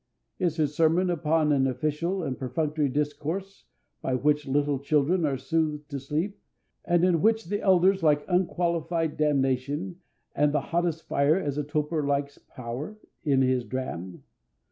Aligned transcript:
Is 0.39 0.55
his 0.55 0.73
sermon 0.73 1.11
upon 1.11 1.51
an 1.51 1.67
official 1.67 2.23
and 2.23 2.35
perfunctory 2.35 2.89
discourse 2.89 3.65
by 4.01 4.15
which 4.15 4.47
little 4.47 4.79
children 4.79 5.27
are 5.27 5.37
soothed 5.37 5.89
to 5.91 5.99
sleep 5.99 6.39
and 6.83 7.05
in 7.05 7.21
which 7.21 7.45
the 7.49 7.61
elders 7.61 8.01
like 8.01 8.25
unqualified 8.27 9.15
damnation 9.15 9.97
and 10.33 10.55
the 10.55 10.59
hottest 10.73 11.03
fire 11.07 11.37
as 11.37 11.59
a 11.59 11.63
toper 11.63 12.03
likes 12.07 12.39
"power" 12.39 12.97
in 13.23 13.43
his 13.43 13.63
dram? 13.63 14.23